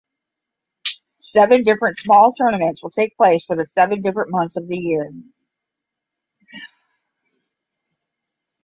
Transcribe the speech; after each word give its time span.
Seven 1.19 1.63
different 1.63 1.95
small 1.97 2.33
tournaments 2.33 2.81
will 2.81 2.89
take 2.89 3.15
place 3.17 3.45
for 3.45 3.55
seven 3.65 4.01
different 4.01 4.31
months 4.31 4.57
of 4.57 4.67
the 4.67 4.75
year. 4.75 5.07